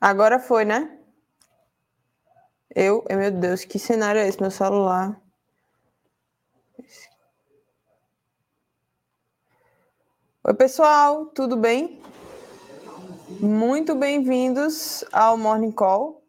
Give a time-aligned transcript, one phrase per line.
[0.00, 0.98] Agora foi, né?
[2.74, 4.40] Eu, meu Deus, que cenário é esse?
[4.40, 5.20] Meu celular.
[10.42, 12.00] Oi, pessoal, tudo bem?
[13.40, 16.24] Muito bem-vindos ao Morning Call.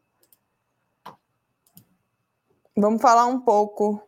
[2.75, 4.05] Vamos falar um pouco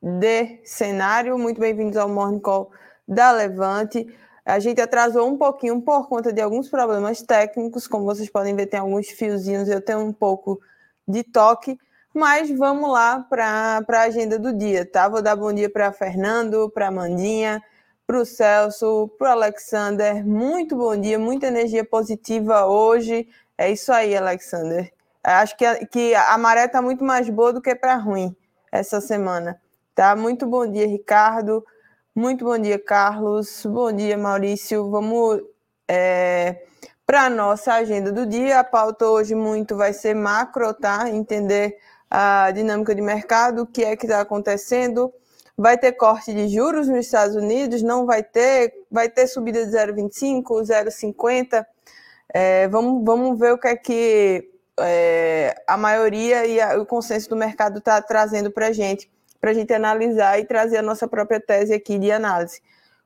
[0.00, 1.38] de cenário.
[1.38, 2.72] Muito bem-vindos ao Morning Call
[3.06, 4.06] da Levante.
[4.48, 8.64] A gente atrasou um pouquinho por conta de alguns problemas técnicos, como vocês podem ver,
[8.64, 10.58] tem alguns fiozinhos, eu tenho um pouco
[11.06, 11.78] de toque,
[12.14, 15.06] mas vamos lá para a agenda do dia, tá?
[15.06, 17.62] Vou dar bom dia para Fernando, para Mandinha,
[18.06, 20.26] para o Celso, para o Alexander.
[20.26, 23.28] Muito bom dia, muita energia positiva hoje.
[23.58, 24.90] É isso aí, Alexander.
[25.22, 28.34] Acho que a, que a maré está muito mais boa do que para ruim
[28.72, 29.60] essa semana.
[29.94, 30.16] Tá?
[30.16, 31.62] Muito bom dia, Ricardo.
[32.18, 33.64] Muito bom dia, Carlos.
[33.64, 34.90] Bom dia, Maurício.
[34.90, 35.40] Vamos
[35.86, 36.64] é,
[37.06, 38.58] para a nossa agenda do dia.
[38.58, 41.08] A pauta hoje muito vai ser macro, tá?
[41.08, 41.78] Entender
[42.10, 45.14] a dinâmica de mercado, o que é que está acontecendo.
[45.56, 47.84] Vai ter corte de juros nos Estados Unidos?
[47.84, 48.74] Não vai ter?
[48.90, 51.64] Vai ter subida de 0,25, 0,50?
[52.34, 57.28] É, vamos, vamos ver o que é que é, a maioria e a, o consenso
[57.30, 59.08] do mercado está trazendo para a gente
[59.40, 62.60] para a gente analisar e trazer a nossa própria tese aqui de análise.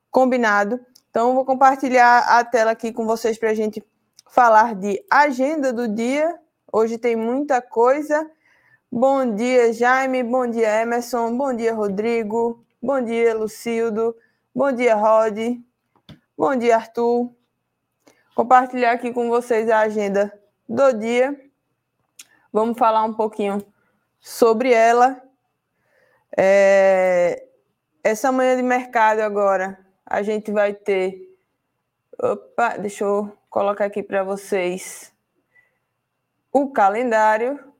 [0.09, 0.79] Combinado?
[1.09, 3.83] Então, vou compartilhar a tela aqui com vocês para a gente
[4.27, 6.39] falar de agenda do dia.
[6.71, 8.29] Hoje tem muita coisa.
[8.91, 10.23] Bom dia, Jaime.
[10.23, 11.37] Bom dia, Emerson.
[11.37, 12.65] Bom dia, Rodrigo.
[12.81, 14.15] Bom dia, Lucildo.
[14.55, 15.37] Bom dia, Rod.
[16.35, 17.31] Bom dia, Arthur.
[18.35, 20.33] Compartilhar aqui com vocês a agenda
[20.67, 21.39] do dia.
[22.51, 23.63] Vamos falar um pouquinho
[24.19, 25.21] sobre ela
[26.37, 27.47] é,
[28.03, 31.29] essa manhã de mercado agora, a gente vai ter.
[32.19, 35.13] Opa, deixa eu colocar aqui para vocês
[36.51, 37.71] o calendário.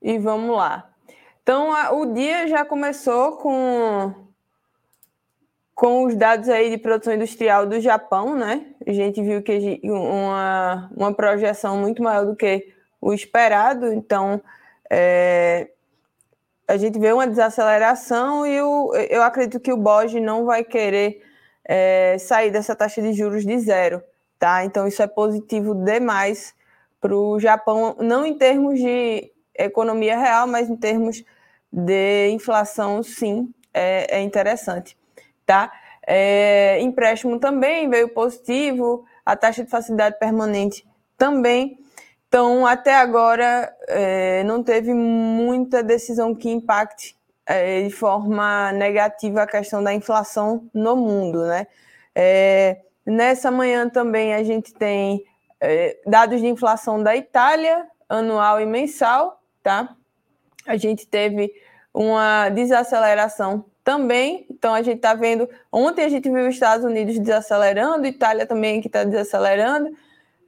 [0.00, 0.92] E vamos lá.
[1.42, 4.31] Então, a, o dia já começou com
[5.74, 8.66] com os dados aí de produção industrial do Japão, né?
[8.86, 14.40] A gente viu que uma, uma projeção muito maior do que o esperado, então
[14.90, 15.70] é,
[16.68, 21.22] a gente vê uma desaceleração e o, eu acredito que o BOJ não vai querer
[21.64, 24.02] é, sair dessa taxa de juros de zero,
[24.38, 24.64] tá?
[24.64, 26.54] Então isso é positivo demais
[27.00, 31.24] para o Japão, não em termos de economia real, mas em termos
[31.72, 34.96] de inflação, sim, é, é interessante
[35.46, 35.72] tá?
[36.06, 40.86] É, empréstimo também veio positivo, a taxa de facilidade permanente
[41.16, 41.78] também.
[42.28, 47.16] Então, até agora, é, não teve muita decisão que impacte
[47.46, 51.66] é, de forma negativa a questão da inflação no mundo, né?
[52.14, 55.24] É, nessa manhã também a gente tem
[55.60, 59.94] é, dados de inflação da Itália, anual e mensal, tá?
[60.66, 61.52] A gente teve
[61.92, 64.46] uma desaceleração também.
[64.50, 65.48] Então a gente está vendo.
[65.70, 69.90] Ontem a gente viu os Estados Unidos desacelerando, Itália também que está desacelerando.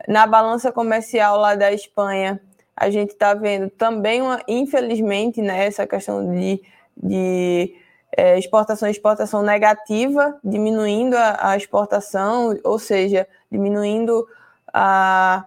[0.09, 2.41] Na balança comercial lá da Espanha,
[2.77, 6.61] a gente está vendo também, uma, infelizmente, né, essa questão de,
[6.97, 7.75] de
[8.17, 14.27] é, exportação exportação negativa, diminuindo a, a, exportação, ou seja, diminuindo
[14.73, 15.45] a,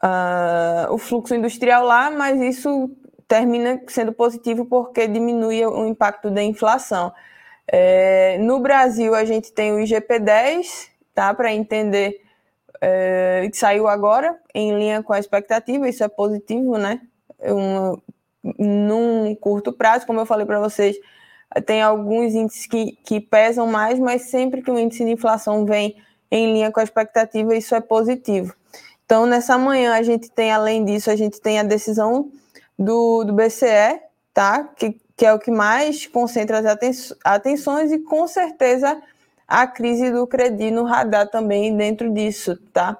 [0.00, 2.90] a, o fluxo industrial lá, mas isso
[3.32, 7.10] termina sendo positivo porque diminui o impacto da inflação.
[7.66, 12.20] É, no Brasil, a gente tem o IGP-10, tá, para entender,
[12.78, 17.00] é, saiu agora, em linha com a expectativa, isso é positivo, né?
[17.40, 17.96] Um,
[18.58, 20.94] num curto prazo, como eu falei para vocês,
[21.64, 25.96] tem alguns índices que, que pesam mais, mas sempre que o índice de inflação vem
[26.30, 28.54] em linha com a expectativa, isso é positivo.
[29.06, 32.30] Então, nessa manhã, a gente tem, além disso, a gente tem a decisão
[32.78, 34.00] do, do BCE,
[34.32, 34.64] tá?
[34.64, 36.92] Que, que é o que mais concentra as aten
[37.24, 39.00] atenções e com certeza
[39.46, 42.96] a crise do crédito no radar também dentro disso, tá?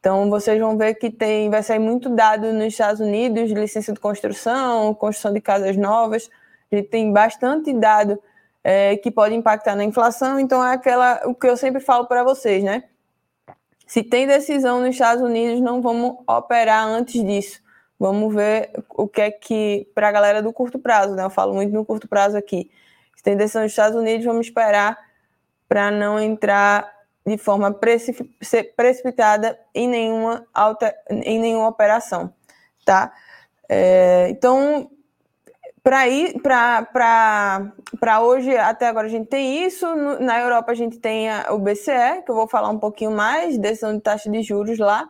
[0.00, 4.00] Então vocês vão ver que tem, vai sair muito dado nos Estados Unidos, licença de
[4.00, 6.28] construção, construção de casas novas,
[6.72, 8.18] e tem bastante dado
[8.64, 10.40] é, que pode impactar na inflação.
[10.40, 12.82] Então é aquela o que eu sempre falo para vocês, né?
[13.86, 17.60] Se tem decisão nos Estados Unidos, não vamos operar antes disso.
[18.02, 21.22] Vamos ver o que é que, para a galera do curto prazo, né?
[21.22, 22.68] Eu falo muito no curto prazo aqui.
[23.14, 24.98] Se tem decisão dos Estados Unidos, vamos esperar
[25.68, 26.92] para não entrar
[27.24, 32.34] de forma precipitada em nenhuma, alta, em nenhuma operação,
[32.84, 33.12] tá?
[33.68, 34.90] É, então,
[35.80, 36.88] para
[38.20, 39.86] hoje, até agora a gente tem isso.
[40.18, 43.56] Na Europa a gente tem a, o BCE, que eu vou falar um pouquinho mais,
[43.58, 45.08] decisão de taxa de juros lá.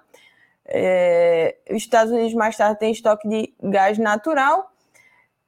[0.75, 4.73] É, os Estados Unidos mais tarde tem estoque de gás natural.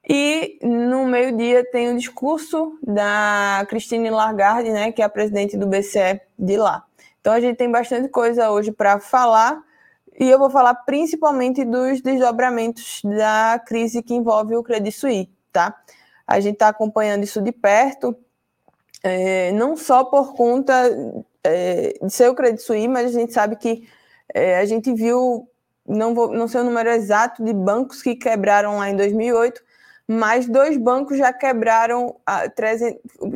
[0.06, 5.66] E no meio-dia tem o discurso da Christine Lagarde, né, que é a presidente do
[5.66, 6.84] BCE de lá.
[7.22, 9.62] Então a gente tem bastante coisa hoje para falar.
[10.20, 15.74] E eu vou falar principalmente dos desdobramentos da crise que envolve o Credit Suisse, tá?
[16.26, 18.14] A gente está acompanhando isso de perto,
[19.02, 20.72] é, não só por conta
[21.42, 23.88] é, de ser o Credit Suisse, mas a gente sabe que
[24.32, 25.48] é, a gente viu,
[25.86, 29.60] não, vou, não sei o número exato de bancos que quebraram lá em 2008,
[30.06, 32.16] mas dois bancos já quebraram,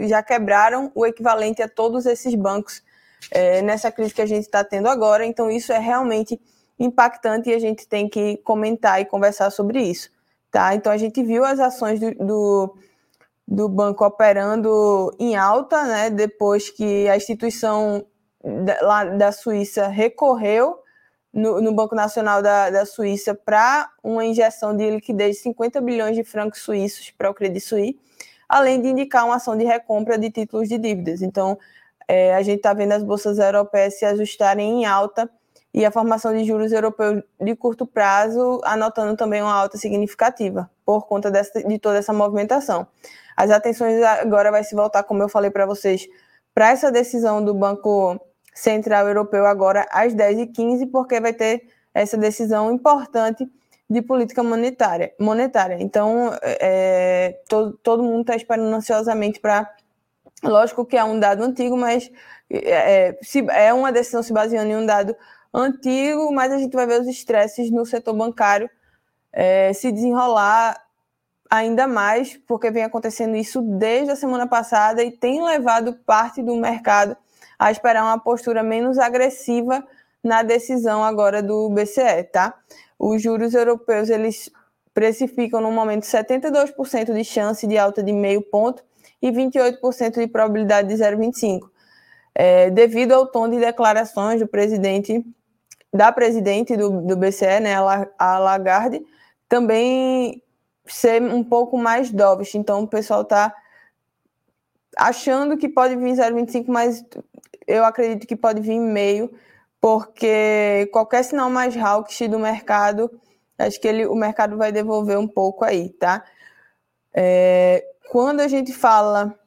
[0.07, 2.83] já quebraram o equivalente a todos esses bancos
[3.31, 5.25] é, nessa crise que a gente está tendo agora.
[5.25, 6.41] Então, isso é realmente
[6.79, 10.11] impactante e a gente tem que comentar e conversar sobre isso.
[10.51, 10.75] Tá?
[10.75, 12.77] Então, a gente viu as ações do, do,
[13.47, 18.05] do banco operando em alta, né, depois que a instituição
[18.83, 20.79] lá da Suíça recorreu
[21.33, 26.17] no, no Banco Nacional da, da Suíça para uma injeção de liquidez de 50 bilhões
[26.17, 27.99] de francos suíços para o Credit Suisse,
[28.49, 31.23] além de indicar uma ação de recompra de títulos de dívidas.
[31.23, 31.59] Então,
[32.07, 35.31] é, a gente está vendo as bolsas europeias se ajustarem em alta
[35.75, 41.07] e a formação de juros europeus de curto prazo anotando também uma alta significativa por
[41.07, 42.87] conta dessa, de toda essa movimentação.
[43.37, 46.09] As atenções agora vai se voltar, como eu falei para vocês,
[46.55, 48.19] para essa decisão do Banco
[48.59, 53.49] Central Europeu agora às 10h15, porque vai ter essa decisão importante
[53.89, 55.15] de política monetária.
[55.19, 55.77] monetária.
[55.81, 59.73] Então, é, todo, todo mundo está esperando ansiosamente para
[60.43, 62.11] Lógico que é um dado antigo, mas
[62.49, 65.17] é, é, se, é uma decisão se baseando em um dado
[65.53, 68.71] antigo, mas a gente vai ver os estresses no setor bancário
[69.33, 70.81] é, se desenrolar
[71.51, 76.55] ainda mais, porque vem acontecendo isso desde a semana passada e tem levado parte do
[76.55, 77.17] mercado
[77.59, 79.85] a esperar uma postura menos agressiva
[80.23, 82.55] na decisão agora do BCE, tá?
[82.99, 84.51] Os juros europeus, eles
[84.93, 88.83] precificam no momento 72% de chance de alta de meio ponto
[89.23, 91.71] e 28% de probabilidade de 0,25.
[92.35, 95.25] É, devido ao tom de declarações do presidente,
[95.93, 97.75] da presidente do, do BCE, né,
[98.19, 99.05] a Lagarde,
[99.49, 100.43] também
[100.87, 102.55] ser um pouco mais dovish.
[102.55, 103.55] Então, o pessoal está
[104.97, 107.05] achando que pode vir 0,25, mas
[107.69, 109.31] eu acredito que pode vir meio,
[109.81, 113.11] porque qualquer sinal mais hawkish do mercado,
[113.59, 116.25] acho que ele, o mercado vai devolver um pouco aí, tá?
[117.15, 119.39] É, quando a gente fala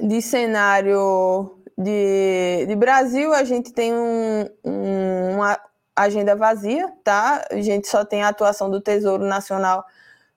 [0.00, 5.58] de cenário de, de Brasil, a gente tem um, um, uma
[5.96, 7.44] agenda vazia, tá?
[7.50, 9.84] A gente só tem a atuação do Tesouro Nacional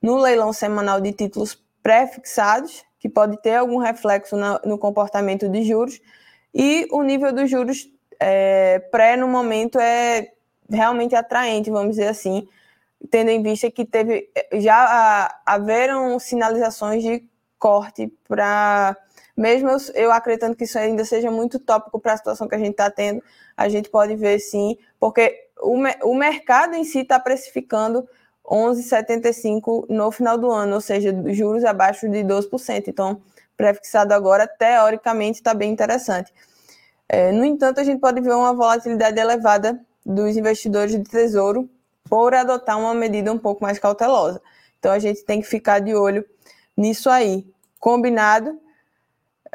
[0.01, 5.63] no leilão semanal de títulos pré-fixados, que pode ter algum reflexo na, no comportamento de
[5.63, 6.00] juros,
[6.53, 7.89] e o nível dos juros
[8.20, 10.31] é, pré no momento é
[10.70, 12.48] realmente atraente, vamos dizer assim,
[13.10, 17.24] tendo em vista que teve já haveram sinalizações de
[17.58, 18.96] corte para.
[19.36, 22.60] Mesmo eu, eu, acreditando que isso ainda seja muito tópico para a situação que a
[22.60, 23.24] gente está tendo,
[23.55, 28.08] a gente pode ver sim, porque o, o mercado em si está precificando
[28.46, 32.88] 11,75 no final do ano, ou seja, juros abaixo de 12%.
[32.88, 33.22] Então,
[33.62, 36.34] prefixado agora, teoricamente, está bem interessante.
[37.08, 41.70] É, no entanto, a gente pode ver uma volatilidade elevada dos investidores de tesouro
[42.10, 44.41] por adotar uma medida um pouco mais cautelosa.
[44.80, 46.25] Então, a gente tem que ficar de olho
[46.75, 47.46] nisso aí.
[47.80, 48.60] Combinado?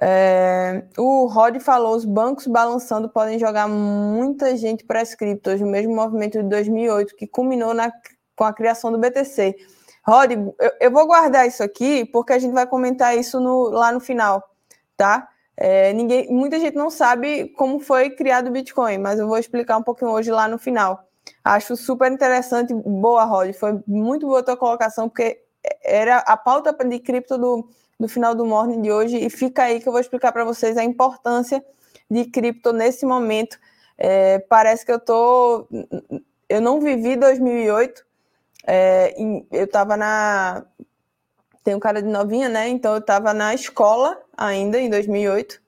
[0.01, 5.67] É, o Rod falou: os bancos balançando podem jogar muita gente para as criptos, o
[5.67, 7.91] mesmo movimento de 2008 que culminou na,
[8.37, 9.57] com a criação do BTC.
[10.07, 13.91] Rod, eu, eu, vou guardar isso aqui porque a gente vai comentar isso no, lá
[13.91, 14.43] no final,
[14.97, 15.29] tá?
[15.57, 19.77] É, ninguém, muita gente não sabe como foi criado o Bitcoin, mas eu vou explicar
[19.79, 21.03] um pouquinho hoje lá no final.
[21.43, 22.73] Acho super interessante.
[22.75, 23.53] Boa, Rod.
[23.55, 25.43] Foi muito boa a tua colocação, porque
[25.83, 29.81] era a pauta de cripto do, do final do morning de hoje e fica aí
[29.81, 31.65] que eu vou explicar para vocês a importância
[32.11, 33.59] de cripto nesse momento.
[33.99, 35.67] É, parece que eu tô,
[36.49, 38.06] eu não vivi 2008.
[38.67, 39.15] É,
[39.53, 40.65] eu estava na
[41.63, 42.69] tem um cara de novinha, né?
[42.69, 45.61] Então eu estava na escola ainda em 2008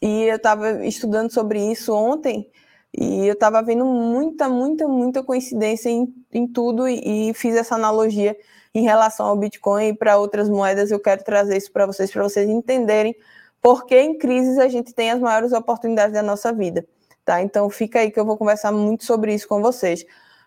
[0.00, 2.50] e eu estava estudando sobre isso ontem
[2.96, 7.74] e eu estava vendo muita, muita, muita coincidência em, em tudo e, e fiz essa
[7.74, 8.36] analogia
[8.74, 10.90] em relação ao Bitcoin e para outras moedas.
[10.90, 13.14] Eu quero trazer isso para vocês, para vocês entenderem
[13.62, 16.84] porque em crises a gente tem as maiores oportunidades da nossa vida.
[17.24, 17.40] Tá?
[17.40, 20.04] Então fica aí que eu vou conversar muito sobre isso com vocês.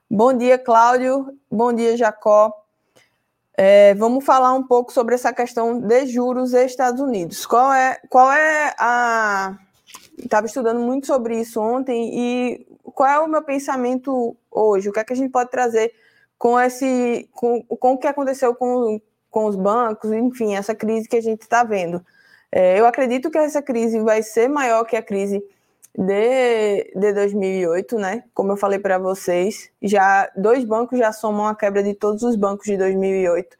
[0.09, 1.35] Bom dia, Cláudio.
[1.49, 2.53] Bom dia, Jacó.
[3.57, 7.43] É, vamos falar um pouco sobre essa questão de juros e Estados Unidos.
[7.45, 9.57] Qual é, qual é a.
[10.17, 14.89] Estava estudando muito sobre isso ontem e qual é o meu pensamento hoje?
[14.89, 15.91] O que é que a gente pode trazer
[16.37, 21.17] com esse, com, com o que aconteceu com, com os bancos, enfim, essa crise que
[21.17, 22.05] a gente está vendo?
[22.51, 25.43] É, eu acredito que essa crise vai ser maior que a crise
[25.97, 28.23] de, de 2008, né?
[28.33, 32.35] Como eu falei para vocês, já dois bancos já somam a quebra de todos os
[32.35, 33.57] bancos de 2008.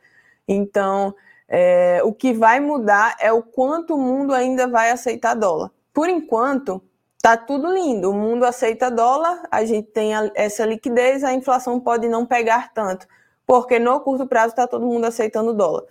[0.48, 1.16] Então,
[1.48, 5.72] é, o que vai mudar é o quanto o mundo ainda vai aceitar dólar.
[5.94, 6.84] Por enquanto,
[7.22, 8.12] tá tudo lindo.
[8.12, 12.74] O mundo aceita dólar, a gente tem a, essa liquidez, a inflação pode não pegar
[12.74, 13.08] tanto,
[13.48, 15.84] porque no curto prazo está todo mundo aceitando dólar.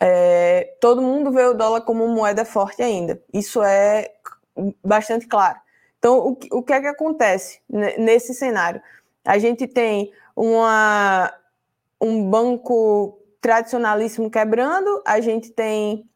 [0.00, 3.20] É, todo mundo vê o dólar como moeda forte ainda.
[3.32, 4.12] Isso é
[4.84, 5.58] bastante claro.
[6.00, 8.80] Então, o, que é que acontece nesse cenário?
[9.22, 11.30] A gente tem uma,
[12.00, 16.08] um banco tradicionalíssimo quebrando, a gente tem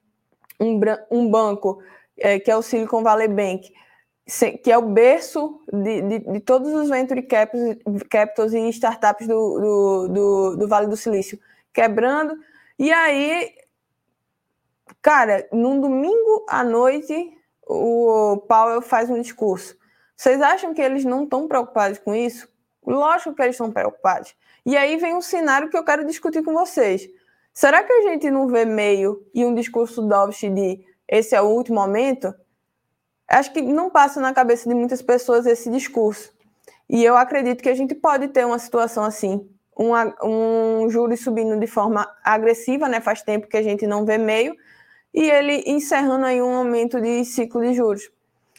[0.59, 1.83] um, um banco
[2.17, 3.71] é, que é o Silicon Valley Bank,
[4.62, 7.76] que é o berço de, de, de todos os venture capitals,
[8.09, 11.38] capitals e startups do, do, do, do Vale do Silício,
[11.75, 12.35] quebrando.
[12.79, 13.53] E aí,
[15.03, 19.76] cara, num domingo à noite, o Powell faz um discurso.
[20.16, 22.49] Vocês acham que eles não estão preocupados com isso?
[22.87, 24.35] Lógico que eles estão preocupados.
[24.64, 27.09] E aí vem um cenário que eu quero discutir com vocês.
[27.52, 31.47] Será que a gente não vê meio e um discurso dovish de esse é o
[31.47, 32.35] último momento?
[33.28, 36.33] Acho que não passa na cabeça de muitas pessoas esse discurso.
[36.88, 41.59] E eu acredito que a gente pode ter uma situação assim, uma, um júri subindo
[41.59, 43.00] de forma agressiva, né?
[43.00, 44.54] Faz tempo que a gente não vê meio,
[45.14, 48.11] e ele encerrando aí um aumento de ciclo de juros.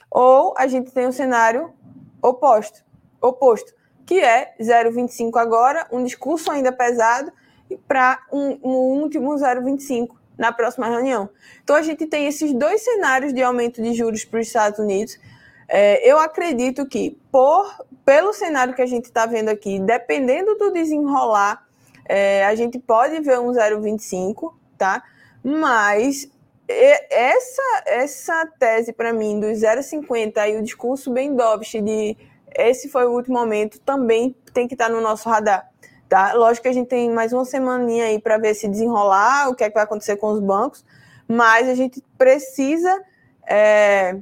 [0.10, 1.74] Ou a gente tem um cenário
[2.22, 2.82] oposto,
[3.22, 3.74] oposto,
[4.06, 7.32] que é 0,25 agora, um discurso ainda pesado,
[7.70, 11.30] e para um, um último 0,25 na próxima reunião.
[11.64, 15.20] Então a gente tem esses dois cenários de aumento de juros para os Estados Unidos.
[15.68, 20.72] É, eu acredito que, por pelo cenário que a gente está vendo aqui, dependendo do
[20.72, 21.66] desenrolar,
[22.08, 25.04] é, a gente pode ver um 0,25, tá?
[25.44, 26.30] Mas
[26.68, 32.18] essa, essa tese para mim do 0,50 e o discurso bem dovish de
[32.56, 35.70] esse foi o último momento também tem que estar tá no nosso radar.
[36.08, 36.34] Tá?
[36.34, 39.64] Lógico que a gente tem mais uma semaninha aí para ver se desenrolar, o que
[39.64, 40.86] é que vai acontecer com os bancos,
[41.28, 43.04] mas a gente precisa
[43.48, 44.18] é,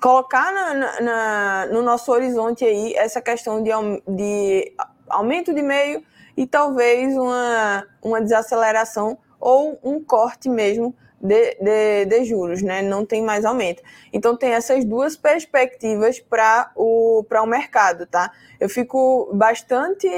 [0.00, 3.70] colocar na, na, no nosso horizonte aí essa questão de,
[4.08, 4.74] de
[5.08, 6.02] aumento de meio
[6.36, 12.80] e talvez uma, uma desaceleração ou um corte mesmo de, de, de, juros, né?
[12.82, 13.82] Não tem mais aumento.
[14.12, 18.32] Então tem essas duas perspectivas para o, o mercado, tá?
[18.58, 20.08] Eu fico bastante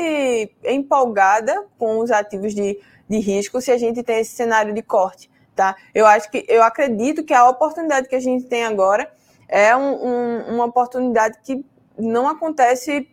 [0.64, 5.30] empolgada com os ativos de, de risco se a gente tem esse cenário de corte,
[5.56, 5.76] tá?
[5.94, 9.12] Eu acho que eu acredito que a oportunidade que a gente tem agora
[9.48, 11.64] é um, um, uma oportunidade que
[11.98, 13.08] não acontece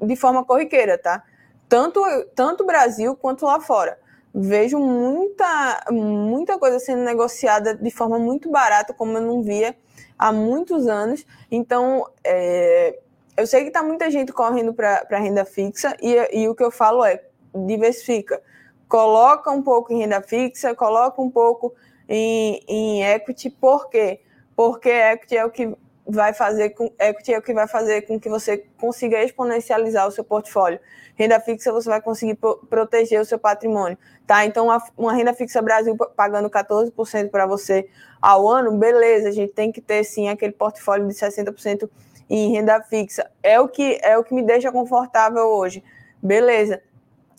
[0.00, 1.22] de forma corriqueira, tá?
[1.66, 2.02] Tanto,
[2.34, 4.01] tanto Brasil quanto lá fora
[4.34, 9.76] vejo muita, muita coisa sendo negociada de forma muito barata, como eu não via
[10.18, 11.26] há muitos anos.
[11.50, 12.98] Então, é,
[13.36, 16.70] eu sei que está muita gente correndo para renda fixa, e, e o que eu
[16.70, 17.22] falo é:
[17.66, 18.42] diversifica.
[18.88, 21.74] Coloca um pouco em renda fixa, coloca um pouco
[22.08, 24.20] em, em equity, por quê?
[24.54, 25.74] Porque equity é o que
[26.06, 30.10] vai fazer com equity é o que vai fazer com que você consiga exponencializar o
[30.10, 30.80] seu portfólio.
[31.14, 34.44] Renda fixa você vai conseguir proteger o seu patrimônio, tá?
[34.44, 37.88] Então uma, uma renda fixa Brasil pagando 14% para você
[38.20, 41.88] ao ano, beleza, a gente tem que ter sim aquele portfólio de 60%
[42.28, 43.30] em renda fixa.
[43.42, 45.84] É o que é o que me deixa confortável hoje.
[46.20, 46.82] Beleza.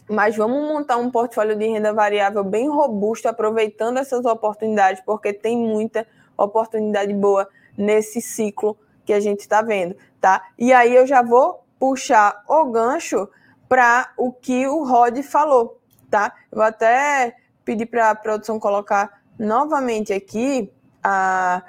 [0.10, 5.58] Mas vamos montar um portfólio de renda variável bem robusto, aproveitando essas oportunidades, porque tem
[5.58, 6.06] muita
[6.38, 10.50] oportunidade boa nesse ciclo que a gente está vendo, tá?
[10.58, 13.28] E aí eu já vou puxar o gancho
[13.68, 16.34] para o que o Rod falou, tá?
[16.52, 20.72] Eu vou até pedir para a produção colocar novamente aqui
[21.04, 21.64] a,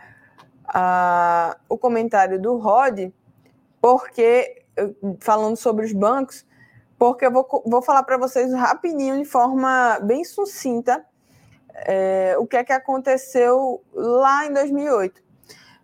[0.66, 3.11] a, o comentário do Rod,
[3.80, 4.64] porque
[5.20, 6.44] falando sobre os bancos,
[6.99, 11.04] porque eu vou, vou falar para vocês rapidinho, de forma bem sucinta,
[11.75, 15.24] é, o que é que aconteceu lá em 2008.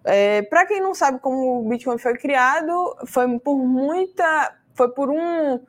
[0.04, 5.10] É, Para quem não sabe como o Bitcoin foi criado, foi por muita, foi por
[5.10, 5.60] um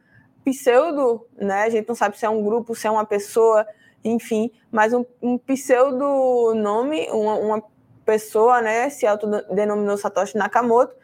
[0.44, 1.64] pseudo, né?
[1.64, 3.66] A gente não sabe se é um grupo, se é uma pessoa,
[4.04, 7.64] enfim, mas um, um pseudo nome, uma, uma
[8.06, 8.90] pessoa, né?
[8.90, 10.96] Se autodenominou Satoshi Nakamoto,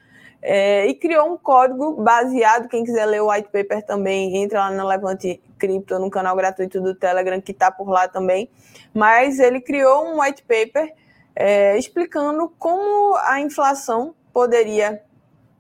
[0.41, 2.67] é, e criou um código baseado.
[2.67, 6.79] Quem quiser ler o white paper também, entra lá no Levante Cripto, no canal gratuito
[6.79, 8.50] do Telegram, que está por lá também.
[8.93, 10.93] Mas ele criou um white paper
[11.39, 15.03] é, explicando como a inflação poderia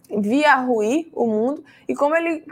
[0.09, 2.43] vir a ruir o mundo e como ele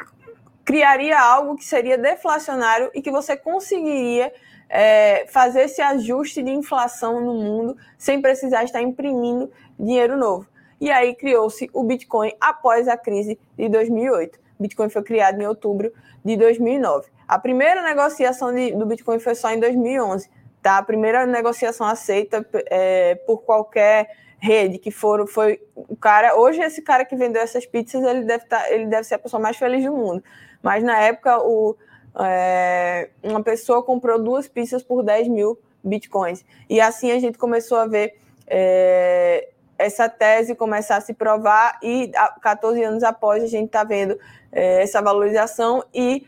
[0.63, 4.31] criaria algo que seria deflacionário e que você conseguiria
[4.69, 10.47] é, fazer esse ajuste de inflação no mundo sem precisar estar imprimindo dinheiro novo.
[10.79, 14.37] E aí criou-se o Bitcoin após a crise de 2008.
[14.59, 15.91] O Bitcoin foi criado em outubro
[16.23, 17.07] de 2009.
[17.27, 20.29] A primeira negociação de, do Bitcoin foi só em 2011.
[20.65, 20.79] Tá?
[20.79, 26.35] A primeira negociação aceita é, por qualquer rede que for, foi o cara.
[26.35, 29.39] Hoje, esse cara que vendeu essas pizzas, ele deve, tá, ele deve ser a pessoa
[29.39, 30.23] mais feliz do mundo.
[30.63, 31.75] Mas na época, o,
[32.19, 36.43] é, uma pessoa comprou duas pizzas por 10 mil bitcoins.
[36.67, 38.17] E assim a gente começou a ver
[38.47, 44.19] é, essa tese começar a se provar, e 14 anos após a gente está vendo
[44.51, 46.25] é, essa valorização e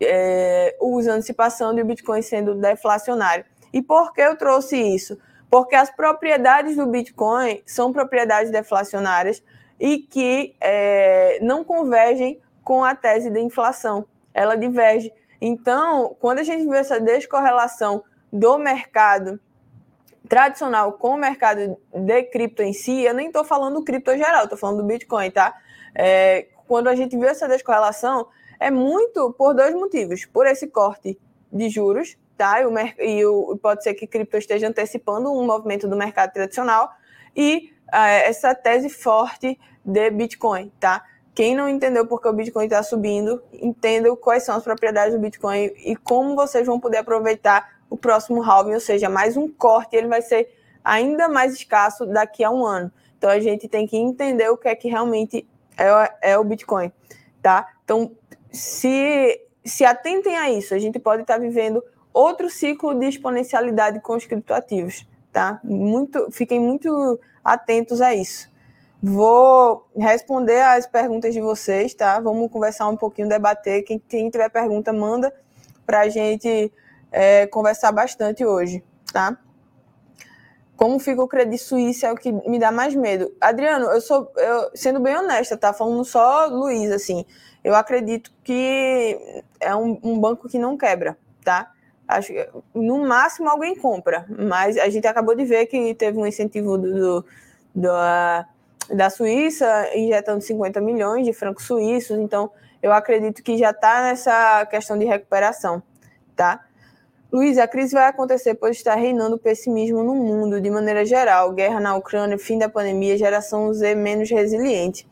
[0.00, 3.44] é, o uso antecipação e o Bitcoin sendo deflacionário.
[3.72, 5.18] E por que eu trouxe isso?
[5.50, 9.42] Porque as propriedades do Bitcoin são propriedades deflacionárias
[9.80, 15.12] e que é, não convergem com a tese da inflação, ela diverge.
[15.40, 19.40] Então, quando a gente vê essa descorrelação do mercado
[20.28, 24.44] tradicional com o mercado de cripto em si, eu nem estou falando do cripto geral,
[24.44, 25.56] estou falando do Bitcoin, tá?
[25.94, 28.28] É, quando a gente vê essa descorrelação,
[28.60, 30.26] é muito por dois motivos.
[30.26, 31.18] Por esse corte
[31.50, 32.60] de juros, tá?
[32.60, 36.90] E, o, e o, pode ser que cripto esteja antecipando um movimento do mercado tradicional
[37.36, 41.04] e é, essa tese forte de Bitcoin, tá?
[41.34, 45.72] Quem não entendeu porque o Bitcoin está subindo, entenda quais são as propriedades do Bitcoin
[45.84, 50.08] e como vocês vão poder aproveitar o próximo halving, ou seja, mais um corte, ele
[50.08, 50.52] vai ser
[50.84, 52.90] ainda mais escasso daqui a um ano.
[53.16, 55.46] Então a gente tem que entender o que é que realmente
[55.76, 56.92] é, é o Bitcoin,
[57.42, 57.66] tá?
[57.84, 58.12] Então,
[58.52, 64.16] se, se atentem a isso, a gente pode estar vivendo outro ciclo de exponencialidade com
[64.16, 65.60] os criptoativos, tá?
[65.62, 68.50] Muito, fiquem muito atentos a isso.
[69.00, 72.18] Vou responder as perguntas de vocês, tá?
[72.18, 73.84] Vamos conversar um pouquinho, debater.
[73.84, 75.32] Quem, quem tiver pergunta, manda
[75.86, 76.72] para a gente
[77.12, 79.38] é, conversar bastante hoje, tá?
[80.76, 83.34] Como fica o Credit Suisse é o que me dá mais medo.
[83.40, 85.72] Adriano, eu sou, eu, sendo bem honesta, tá?
[85.72, 87.24] Falando só Luiz, assim,
[87.64, 91.72] eu acredito que é um, um banco que não quebra, tá?
[92.08, 96.26] Acho que no máximo alguém compra, mas a gente acabou de ver que teve um
[96.26, 97.26] incentivo do, do,
[97.74, 97.92] do
[98.94, 102.50] da Suíça, injetando 50 milhões de francos suíços, então
[102.82, 105.82] eu acredito que já está nessa questão de recuperação,
[106.34, 106.64] tá?
[107.30, 111.52] Luiz, a crise vai acontecer pois está reinando pessimismo no mundo, de maneira geral.
[111.52, 115.06] Guerra na Ucrânia, fim da pandemia, geração Z menos resiliente.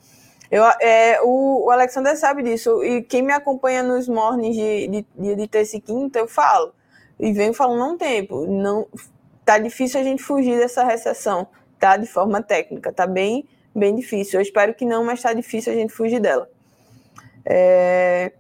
[0.51, 5.37] Eu, é, o, o Alexander sabe disso, e quem me acompanha nos mornings de, de,
[5.37, 6.73] de terça e quinta, eu falo.
[7.18, 8.46] E venho falando há um tempo.
[8.46, 8.87] Não,
[9.44, 11.46] tá difícil a gente fugir dessa recessão,
[11.79, 11.96] tá?
[11.96, 12.92] De forma técnica.
[12.92, 14.38] Tá bem bem difícil.
[14.38, 16.48] Eu espero que não, mas está difícil a gente fugir dela.
[17.44, 18.33] É...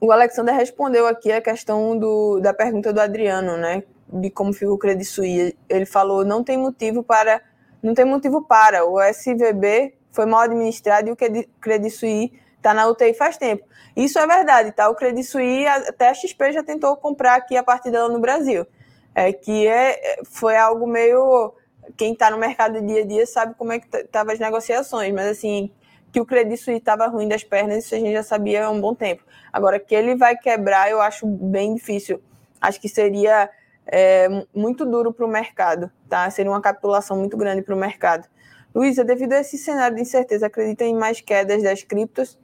[0.00, 3.82] O Alexander respondeu aqui a questão do, da pergunta do Adriano, né?
[4.08, 5.56] De como fica o Credit Suisse.
[5.68, 7.40] Ele falou: não tem motivo para.
[7.82, 8.84] Não tem motivo para.
[8.84, 11.16] O SVB foi mal administrado e o
[11.60, 13.64] Credit Suisse está na UTI faz tempo.
[13.96, 14.88] Isso é verdade, tá?
[14.88, 18.66] O Credit Suisse, até a XP já tentou comprar aqui a parte dela no Brasil.
[19.14, 21.54] É que é, foi algo meio
[21.96, 25.26] quem está no mercado dia a dia sabe como é que estavam as negociações, mas
[25.26, 25.70] assim,
[26.12, 28.80] que o Credit Suisse estava ruim das pernas, isso a gente já sabia há um
[28.80, 29.22] bom tempo.
[29.52, 32.22] Agora, que ele vai quebrar, eu acho bem difícil.
[32.60, 33.50] Acho que seria
[33.86, 36.28] é, muito duro para o mercado, tá?
[36.30, 38.28] Seria uma capitulação muito grande para o mercado.
[38.74, 42.38] Luísa, devido a esse cenário de incerteza, acredita em mais quedas das criptos?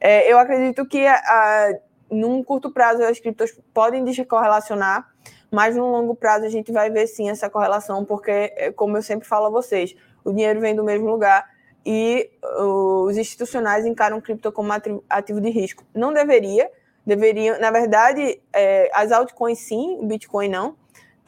[0.00, 1.74] É, eu acredito que a, a,
[2.10, 5.08] num curto prazo as criptos podem descorrelacionar,
[5.50, 9.02] mas no longo prazo a gente vai ver sim essa correlação, porque, é, como eu
[9.02, 11.48] sempre falo a vocês, o dinheiro vem do mesmo lugar
[11.84, 14.70] e os institucionais encaram cripto como
[15.08, 15.84] ativo de risco.
[15.94, 16.70] Não deveria,
[17.06, 20.76] deveriam, na verdade, é, as altcoins sim, o Bitcoin não,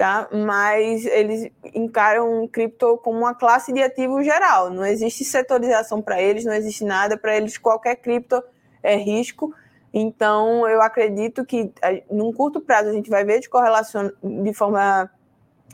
[0.02, 0.28] tá?
[0.32, 4.68] Mas eles encaram cripto como uma classe de ativo geral.
[4.68, 7.56] Não existe setorização para eles, não existe nada para eles.
[7.56, 8.42] Qualquer cripto
[8.82, 9.54] é risco
[9.92, 11.70] então, eu acredito que
[12.10, 15.10] num curto prazo a gente vai ver de forma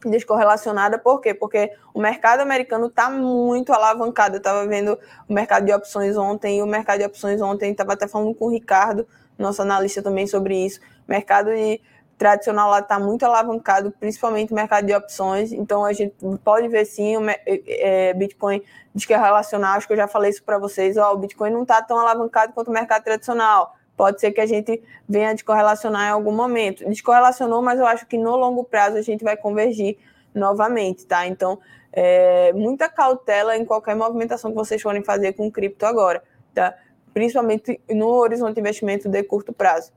[0.05, 1.33] descorrelacionada, por quê?
[1.33, 4.37] Porque o mercado americano está muito alavancado.
[4.37, 7.93] Eu estava vendo o mercado de opções ontem, e o mercado de opções ontem, estava
[7.93, 9.07] até falando com o Ricardo,
[9.39, 10.81] nosso analista também, sobre isso.
[11.07, 11.81] O mercado de
[12.19, 15.53] tradicional lá está muito alavancado, principalmente no mercado de opções.
[15.53, 18.63] Então a gente pode ver sim o é, Bitcoin
[18.99, 19.17] diz que é.
[19.17, 20.97] Acho que eu já falei isso para vocês.
[20.97, 23.75] Ó, o Bitcoin não está tão alavancado quanto o mercado tradicional.
[23.97, 26.85] Pode ser que a gente venha descorrelacionar em algum momento.
[26.89, 29.99] Descorrelacionou, mas eu acho que no longo prazo a gente vai convergir
[30.35, 31.27] novamente, tá?
[31.27, 31.59] Então,
[31.93, 36.23] é, muita cautela em qualquer movimentação que vocês forem fazer com cripto agora,
[36.55, 36.75] tá?
[37.13, 39.93] Principalmente no horizonte de investimento de curto prazo.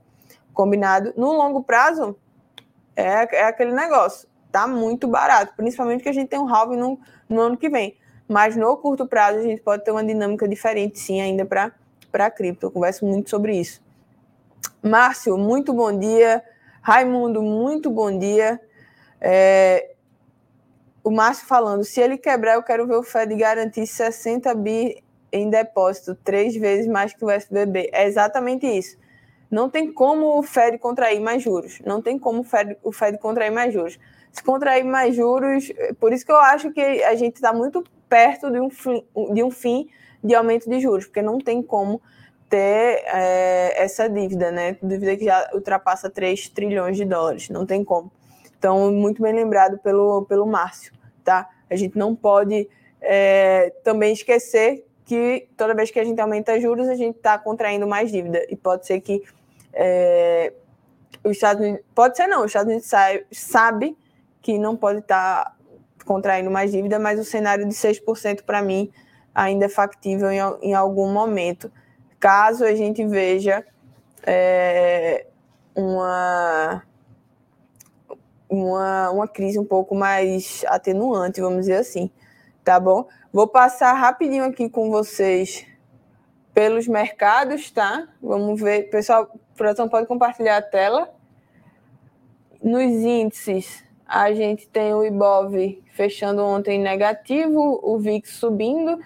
[0.52, 1.12] Combinado?
[1.16, 2.16] No longo prazo,
[2.96, 4.28] é, é aquele negócio.
[4.50, 7.96] Tá muito barato, principalmente que a gente tem um halving no, no ano que vem.
[8.28, 12.66] Mas no curto prazo a gente pode ter uma dinâmica diferente, sim, ainda para cripto.
[12.66, 13.82] Eu converso muito sobre isso.
[14.82, 16.42] Márcio, muito bom dia.
[16.82, 18.60] Raimundo, muito bom dia.
[19.20, 19.92] É,
[21.04, 25.48] o Márcio falando, se ele quebrar, eu quero ver o Fed garantir 60 bi em
[25.48, 27.90] depósito, três vezes mais que o SBB.
[27.92, 28.96] É exatamente isso.
[29.52, 31.78] Não tem como o Fed contrair mais juros.
[31.84, 33.98] Não tem como o Fed, o Fed contrair mais juros.
[34.32, 38.50] Se contrair mais juros, por isso que eu acho que a gente está muito perto
[38.50, 39.90] de um, fim, de um fim
[40.24, 42.00] de aumento de juros, porque não tem como
[42.48, 44.78] ter é, essa dívida, né?
[44.82, 47.50] Dívida que já ultrapassa 3 trilhões de dólares.
[47.50, 48.10] Não tem como.
[48.58, 51.46] Então, muito bem lembrado pelo, pelo Márcio, tá?
[51.68, 52.66] A gente não pode
[53.02, 57.86] é, também esquecer que toda vez que a gente aumenta juros, a gente está contraindo
[57.86, 58.46] mais dívida.
[58.48, 59.22] E pode ser que
[59.72, 60.52] é,
[61.24, 63.96] os Estados Unidos, pode ser não, os Estados Unidos sabe, sabe
[64.40, 65.54] que não pode estar tá
[66.04, 68.92] contraindo mais dívida, mas o cenário de 6% para mim
[69.34, 71.70] ainda é factível em, em, algum momento,
[72.18, 73.64] caso a gente veja
[74.24, 75.26] é,
[75.74, 76.82] uma,
[78.48, 82.10] uma, uma crise um pouco mais atenuante, vamos dizer assim,
[82.64, 83.06] tá bom?
[83.32, 85.66] Vou passar rapidinho aqui com vocês
[86.52, 88.06] pelos mercados, tá?
[88.20, 91.12] Vamos ver, pessoal, produção pode compartilhar a tela.
[92.62, 98.98] Nos índices, a gente tem o Ibov fechando ontem negativo, o VIX subindo.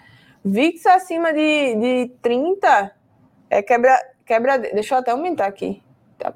[0.43, 2.95] VIX acima de, de 30
[3.49, 4.57] é quebra, quebra.
[4.57, 5.81] Deixa eu até aumentar aqui.
[6.17, 6.33] Tá.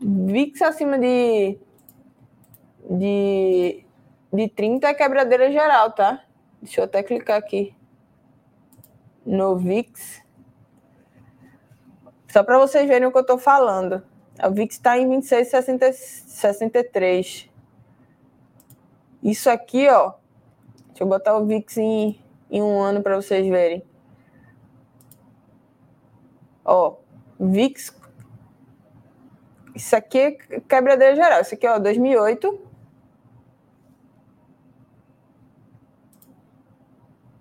[0.00, 1.58] VIX acima de,
[2.90, 3.84] de,
[4.32, 6.22] de 30 é quebradeira geral, tá?
[6.60, 7.74] Deixa eu até clicar aqui
[9.24, 10.25] no VIX.
[12.28, 14.02] Só para vocês verem o que eu estou falando.
[14.44, 17.48] O VIX está em 26,63.
[19.22, 20.14] Isso aqui, ó.
[20.88, 23.82] Deixa eu botar o VIX em, em um ano para vocês verem.
[26.64, 26.96] Ó,
[27.38, 27.94] VIX.
[29.74, 31.40] Isso aqui é quebradeira geral.
[31.40, 32.66] Isso aqui, ó, 2008.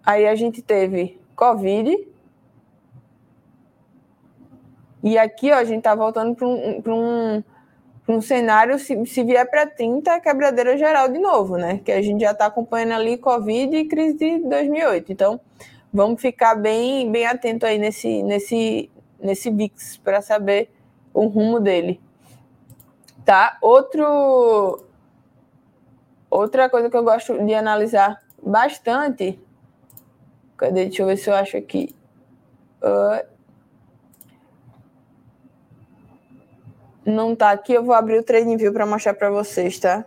[0.06, 2.15] Aí a gente teve Covid.
[5.06, 7.44] E aqui, ó, a gente tá voltando para um, um,
[8.08, 11.80] um cenário, se, se vier para 30, é quebradeira geral de novo, né?
[11.86, 15.12] Que a gente já está acompanhando ali Covid e crise de 2008.
[15.12, 15.40] Então,
[15.94, 18.90] vamos ficar bem, bem atento aí nesse, nesse,
[19.20, 20.72] nesse VIX para saber
[21.14, 22.02] o rumo dele.
[23.24, 23.60] Tá?
[23.62, 24.84] Outro,
[26.32, 29.40] outra coisa que eu gosto de analisar bastante
[30.58, 30.86] Cadê?
[30.86, 31.94] Deixa eu ver se eu acho aqui.
[32.82, 33.35] Uh,
[37.06, 40.06] não tá aqui, eu vou abrir o TradingView para mostrar para vocês, tá?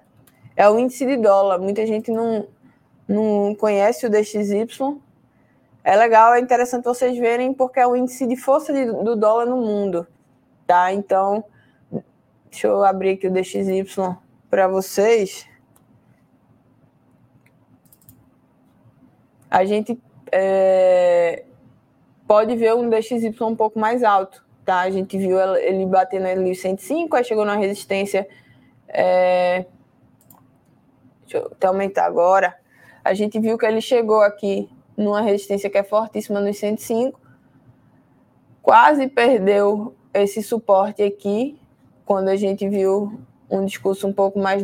[0.57, 1.59] É o índice de dólar.
[1.59, 2.49] Muita gente não,
[3.07, 4.67] não conhece o DXY.
[5.85, 9.47] É legal, é interessante vocês verem, porque é o índice de força de, do dólar
[9.47, 10.07] no mundo,
[10.67, 10.93] tá?
[10.93, 11.45] Então,
[12.51, 13.87] deixa eu abrir aqui o DXY
[14.51, 15.47] para vocês.
[19.51, 19.99] A gente
[20.31, 21.45] é,
[22.27, 24.81] pode ver um DXY um pouco mais alto, tá?
[24.81, 28.29] A gente viu ele batendo ali 105, aí chegou na resistência.
[28.87, 29.65] É,
[31.23, 32.55] deixa eu até aumentar agora.
[33.03, 37.19] A gente viu que ele chegou aqui numa resistência que é fortíssima nos 105,
[38.61, 41.59] quase perdeu esse suporte aqui,
[42.05, 43.19] quando a gente viu
[43.51, 44.63] um discurso um pouco mais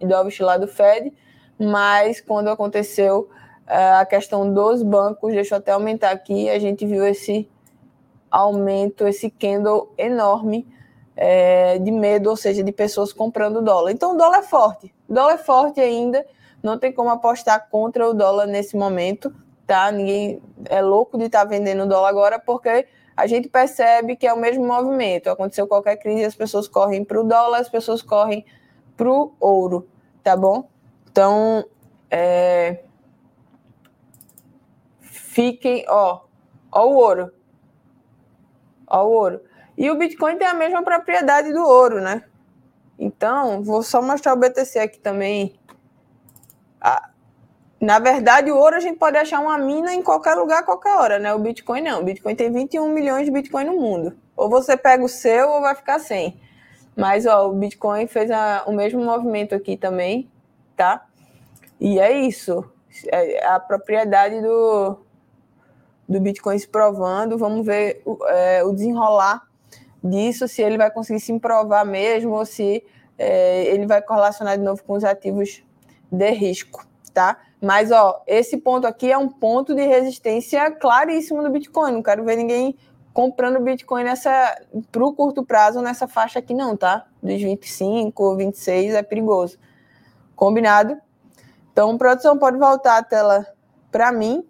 [0.00, 1.12] dovish lá do Fed,
[1.56, 3.30] mas quando aconteceu
[3.64, 7.48] é, a questão dos bancos, deixa eu até aumentar aqui, a gente viu esse
[8.30, 10.66] aumento, esse candle enorme
[11.16, 13.90] é, de medo, ou seja, de pessoas comprando dólar.
[13.90, 16.24] Então o dólar é forte, o dólar é forte ainda,
[16.62, 19.34] não tem como apostar contra o dólar nesse momento,
[19.66, 19.90] tá?
[19.90, 22.86] Ninguém é louco de estar tá vendendo dólar agora, porque
[23.16, 25.30] a gente percebe que é o mesmo movimento.
[25.30, 28.44] Aconteceu qualquer crise, as pessoas correm para o dólar, as pessoas correm
[28.96, 29.88] para o ouro,
[30.22, 30.68] tá bom?
[31.10, 31.64] Então,
[32.10, 32.82] é,
[35.00, 36.20] fiquem, ó,
[36.70, 37.32] ó o ouro.
[38.86, 39.40] Ó o ouro.
[39.76, 42.22] E o Bitcoin tem a mesma propriedade do ouro, né?
[42.98, 45.58] Então, vou só mostrar o BTC aqui também.
[46.80, 47.10] Ah,
[47.80, 51.18] na verdade, o ouro a gente pode achar uma mina em qualquer lugar, qualquer hora,
[51.18, 51.34] né?
[51.34, 52.00] O Bitcoin não.
[52.00, 54.16] O Bitcoin tem 21 milhões de Bitcoin no mundo.
[54.34, 56.40] Ou você pega o seu ou vai ficar sem.
[56.96, 60.30] Mas, ó, o Bitcoin fez a, o mesmo movimento aqui também,
[60.74, 61.04] tá?
[61.78, 62.64] E é isso.
[63.08, 64.98] É a propriedade do,
[66.08, 67.36] do Bitcoin se provando.
[67.38, 69.42] Vamos ver é, o desenrolar
[70.02, 72.84] disso, se ele vai conseguir se provar mesmo ou se
[73.18, 75.62] é, ele vai correlacionar de novo com os ativos
[76.10, 77.38] de risco, tá?
[77.60, 81.92] Mas, ó, esse ponto aqui é um ponto de resistência claríssimo do Bitcoin.
[81.92, 82.76] Não quero ver ninguém
[83.12, 84.60] comprando Bitcoin nessa
[84.92, 87.06] para o curto prazo nessa faixa aqui não, tá?
[87.22, 89.58] Dos 25, 26 é perigoso.
[90.34, 91.00] Combinado?
[91.72, 93.46] Então, produção pode voltar a tela
[93.90, 94.46] para mim,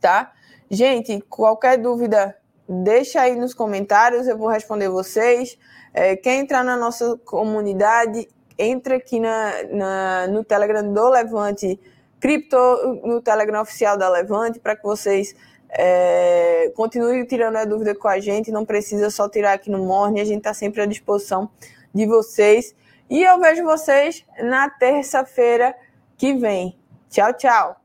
[0.00, 0.32] tá?
[0.70, 2.36] Gente, qualquer dúvida
[2.68, 5.58] deixa aí nos comentários, eu vou responder vocês.
[5.92, 11.80] É, quer entrar na nossa comunidade, entra aqui na, na, no Telegram do Levante
[12.20, 12.56] Cripto,
[13.02, 15.34] no Telegram oficial da Levante, para que vocês
[15.70, 18.52] é, continuem tirando a dúvida com a gente.
[18.52, 21.50] Não precisa só tirar aqui no Morning, a gente está sempre à disposição
[21.92, 22.76] de vocês.
[23.08, 25.74] E eu vejo vocês na terça-feira
[26.16, 26.78] que vem.
[27.08, 27.80] Tchau, tchau.